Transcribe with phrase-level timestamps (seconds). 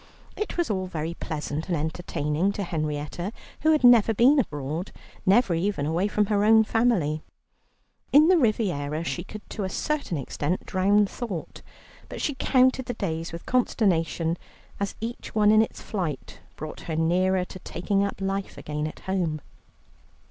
[0.35, 4.91] It was all very pleasant and entertaining to Henrietta, who had never been abroad,
[5.27, 7.21] never even away from her own family.
[8.11, 11.61] In the Riviera she could to a certain extent drown thought,
[12.09, 14.39] but she counted the days with consternation,
[14.79, 19.01] as each one in its flight brought her nearer to taking up life again at
[19.01, 19.39] home.